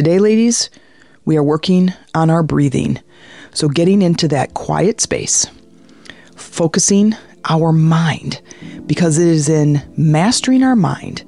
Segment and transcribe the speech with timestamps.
[0.00, 0.70] Today, ladies,
[1.26, 2.98] we are working on our breathing.
[3.52, 5.46] So, getting into that quiet space,
[6.36, 7.14] focusing
[7.50, 8.40] our mind,
[8.86, 11.22] because it is in mastering our mind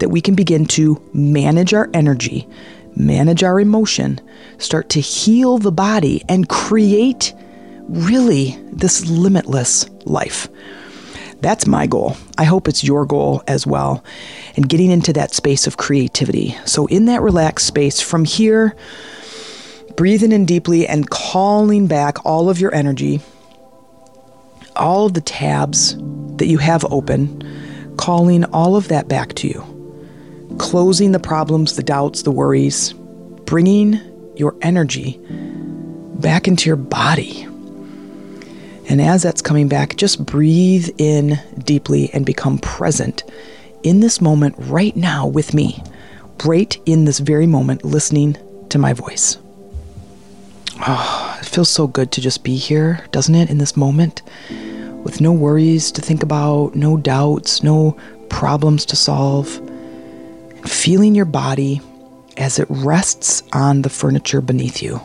[0.00, 2.46] that we can begin to manage our energy,
[2.94, 4.20] manage our emotion,
[4.58, 7.32] start to heal the body, and create
[7.88, 10.48] really this limitless life.
[11.40, 12.16] That's my goal.
[12.36, 14.04] I hope it's your goal as well.
[14.56, 16.56] And getting into that space of creativity.
[16.64, 18.74] So, in that relaxed space, from here,
[19.96, 23.20] breathing in deeply and calling back all of your energy,
[24.76, 25.96] all of the tabs
[26.36, 29.78] that you have open, calling all of that back to you
[30.58, 32.92] closing the problems, the doubts, the worries,
[33.44, 34.00] bringing
[34.36, 35.20] your energy
[36.20, 37.46] back into your body.
[38.88, 43.22] And as that's coming back, just breathe in deeply and become present
[43.82, 45.82] in this moment right now with me,
[46.44, 48.36] right in this very moment, listening
[48.70, 49.38] to my voice.
[50.86, 54.22] Oh, it feels so good to just be here, doesn't it, in this moment?
[55.04, 57.96] With no worries to think about, no doubts, no
[58.30, 59.60] problems to solve
[60.64, 61.80] feeling your body
[62.36, 65.00] as it rests on the furniture beneath you,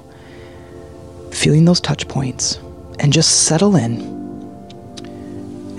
[1.31, 2.59] feeling those touch points,
[2.99, 4.01] and just settle in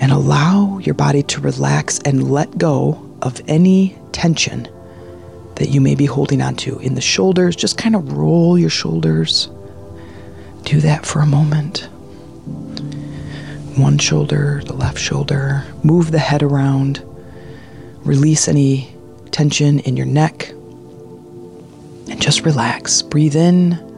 [0.01, 4.67] and allow your body to relax and let go of any tension
[5.55, 7.55] that you may be holding onto in the shoulders.
[7.55, 9.49] Just kind of roll your shoulders.
[10.63, 11.87] Do that for a moment.
[13.77, 15.63] One shoulder, the left shoulder.
[15.83, 17.03] Move the head around.
[18.03, 18.93] Release any
[19.31, 20.49] tension in your neck.
[22.09, 23.01] And just relax.
[23.01, 23.94] Breathe in.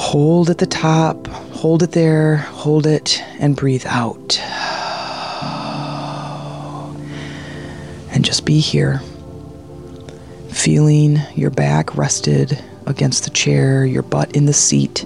[0.00, 1.28] Hold at the top.
[1.28, 2.36] Hold it there.
[2.36, 4.40] Hold it and breathe out.
[8.10, 9.02] And just be here.
[10.48, 15.04] Feeling your back rested against the chair, your butt in the seat,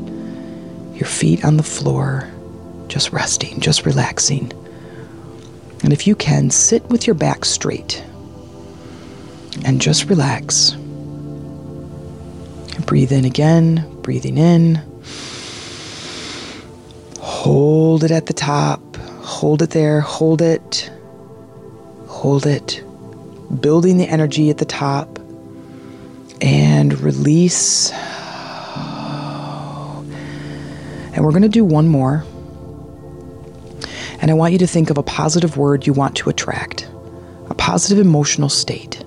[0.95, 2.31] your feet on the floor,
[2.87, 4.53] just resting, just relaxing.
[5.83, 8.03] And if you can, sit with your back straight
[9.65, 10.71] and just relax.
[12.87, 14.81] Breathe in again, breathing in.
[17.19, 20.91] Hold it at the top, hold it there, hold it,
[22.07, 22.85] hold it.
[23.61, 25.19] Building the energy at the top
[26.41, 27.91] and release.
[31.13, 32.25] And we're going to do one more.
[34.21, 36.89] And I want you to think of a positive word you want to attract,
[37.51, 39.04] a positive emotional state.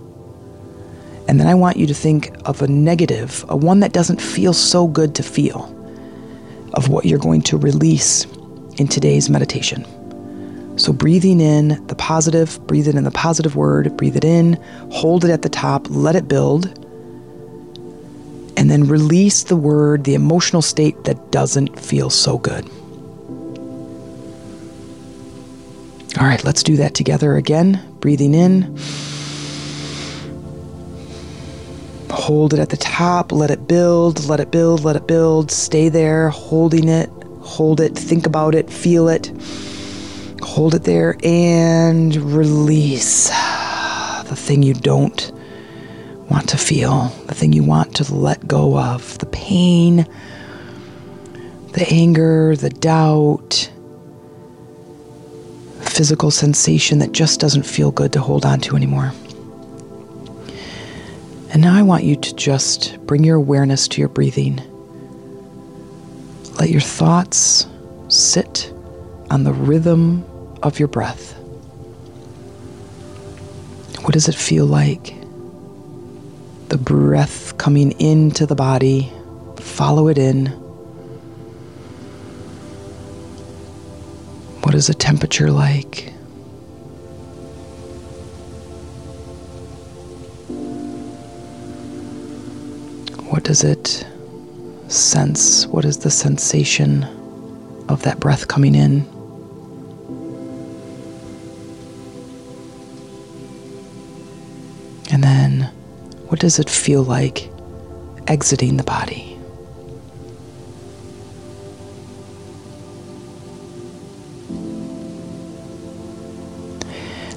[1.27, 4.53] And then I want you to think of a negative, a one that doesn't feel
[4.53, 5.73] so good to feel,
[6.73, 8.25] of what you're going to release
[8.77, 9.85] in today's meditation.
[10.77, 14.53] So, breathing in the positive, breathe it in the positive word, breathe it in,
[14.91, 16.67] hold it at the top, let it build,
[18.55, 22.69] and then release the word, the emotional state that doesn't feel so good.
[26.19, 27.83] All right, let's do that together again.
[27.99, 28.77] Breathing in.
[32.09, 35.51] Hold it at the top, let it build, let it build, let it build.
[35.51, 37.09] Stay there, holding it,
[37.41, 39.31] hold it, think about it, feel it.
[40.41, 45.31] Hold it there and release the thing you don't
[46.29, 50.06] want to feel, the thing you want to let go of, the pain,
[51.74, 53.72] the anger, the doubt
[55.81, 59.12] physical sensation that just doesn't feel good to hold on to anymore.
[61.52, 64.62] And now I want you to just bring your awareness to your breathing.
[66.59, 67.68] Let your thoughts
[68.09, 68.74] sit
[69.30, 70.25] on the rhythm
[70.63, 71.34] of your breath.
[74.02, 75.13] What does it feel like?
[76.69, 79.12] The breath coming into the body,
[79.57, 80.47] follow it in.
[84.63, 86.13] What is the temperature like?
[93.29, 94.06] What does it
[94.88, 95.68] sense?
[95.68, 97.03] What is the sensation
[97.89, 99.06] of that breath coming in?
[105.12, 105.63] And then,
[106.27, 107.50] what does it feel like
[108.27, 109.38] exiting the body?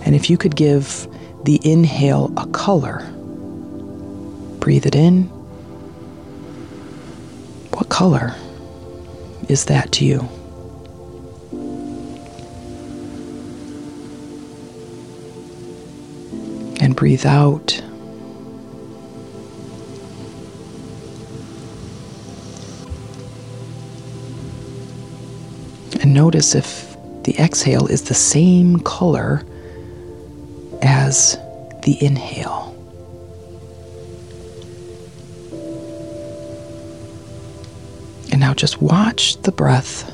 [0.04, 1.08] And if you could give
[1.44, 3.08] the inhale a color,
[4.60, 5.39] breathe it in
[7.90, 8.34] color
[9.50, 10.20] is that to you?
[16.80, 17.82] And breathe out.
[26.00, 29.42] And notice if the exhale is the same color
[30.80, 31.36] as
[31.82, 32.69] the inhale.
[38.60, 40.12] Just watch the breath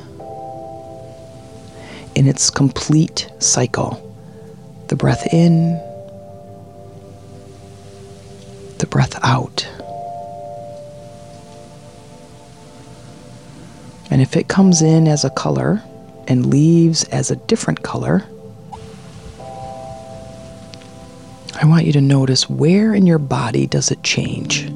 [2.15, 4.01] in its complete cycle.
[4.87, 5.73] The breath in,
[8.77, 9.67] the breath out.
[14.09, 15.83] And if it comes in as a color
[16.29, 18.23] and leaves as a different color,
[21.61, 24.71] I want you to notice where in your body does it change?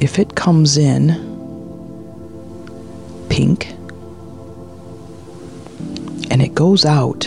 [0.00, 1.08] If it comes in
[3.28, 3.70] pink
[6.30, 7.22] and it goes out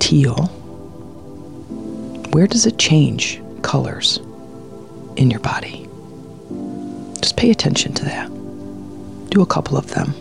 [0.00, 0.44] teal,
[2.32, 4.18] where does it change colors
[5.16, 5.88] in your body?
[7.22, 8.28] Just pay attention to that.
[9.30, 10.12] Do a couple of them.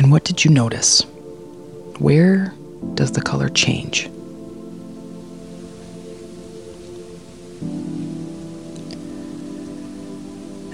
[0.00, 1.02] And what did you notice?
[1.98, 2.54] Where
[2.94, 4.06] does the color change?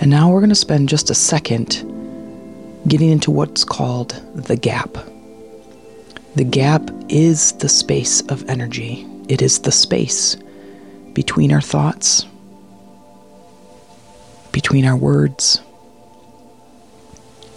[0.01, 1.83] And now we're going to spend just a second
[2.87, 4.97] getting into what's called the gap.
[6.37, 10.37] The gap is the space of energy, it is the space
[11.15, 12.25] between our thoughts,
[14.53, 15.61] between our words,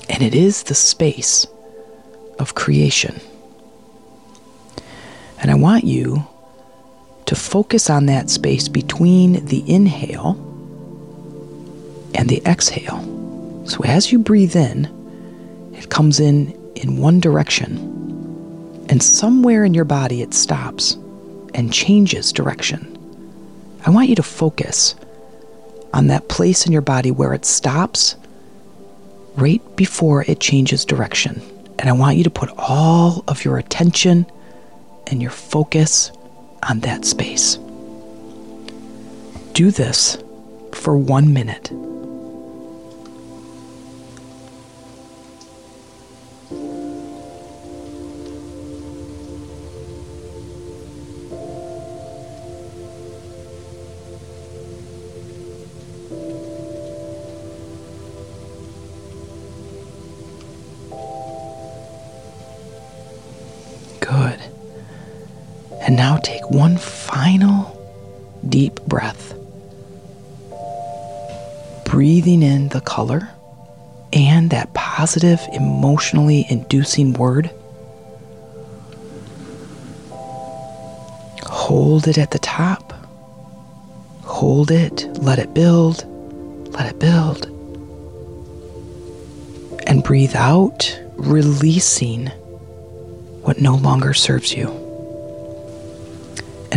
[0.10, 1.46] and it is the space
[2.40, 3.20] of creation.
[5.42, 6.26] And I want you
[7.28, 10.32] to focus on that space between the inhale
[12.16, 13.06] and the exhale.
[13.66, 14.86] So as you breathe in,
[15.74, 17.78] it comes in in one direction,
[18.90, 20.98] and somewhere in your body it stops
[21.54, 22.96] and changes direction.
[23.86, 24.96] I want you to focus
[25.94, 28.16] on that place in your body where it stops
[29.36, 31.42] right before it changes direction.
[31.80, 34.26] And I want you to put all of your attention
[35.08, 36.12] and your focus
[36.62, 37.58] on that space.
[39.54, 40.22] Do this
[40.74, 41.72] for one minute.
[66.50, 67.76] One final
[68.48, 69.34] deep breath.
[71.86, 73.30] Breathing in the color
[74.12, 77.52] and that positive, emotionally inducing word.
[81.46, 82.94] Hold it at the top.
[84.24, 85.08] Hold it.
[85.22, 86.06] Let it build.
[86.72, 87.46] Let it build.
[89.86, 92.28] And breathe out, releasing
[93.42, 94.79] what no longer serves you.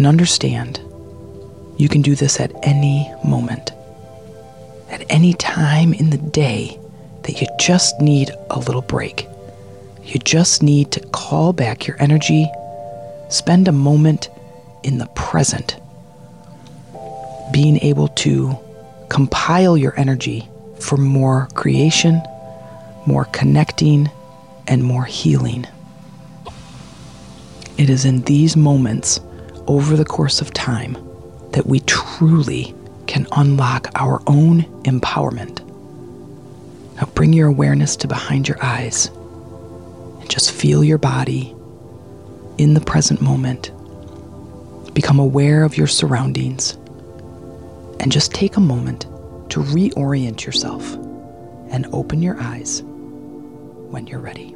[0.02, 0.80] And understand
[1.76, 3.70] you can do this at any moment,
[4.90, 6.76] at any time in the day
[7.22, 9.28] that you just need a little break.
[10.02, 12.50] You just need to call back your energy,
[13.28, 14.28] spend a moment
[14.82, 15.76] in the present,
[17.52, 18.58] being able to
[19.08, 20.48] compile your energy
[20.80, 22.20] for more creation,
[23.06, 24.10] more connecting,
[24.66, 25.64] and more healing.
[27.78, 29.20] It is in these moments
[29.66, 30.96] over the course of time
[31.52, 32.74] that we truly
[33.06, 35.66] can unlock our own empowerment.
[36.96, 39.08] Now bring your awareness to behind your eyes
[40.20, 41.54] and just feel your body
[42.58, 43.70] in the present moment.
[44.94, 46.72] Become aware of your surroundings
[48.00, 49.02] and just take a moment
[49.50, 50.94] to reorient yourself
[51.70, 52.82] and open your eyes
[53.90, 54.54] when you're ready.